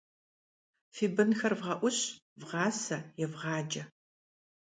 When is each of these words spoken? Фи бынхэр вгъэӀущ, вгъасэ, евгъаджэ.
Фи 0.93 1.05
бынхэр 1.15 1.53
вгъэӀущ, 1.59 1.99
вгъасэ, 2.39 2.97
евгъаджэ. 3.23 3.83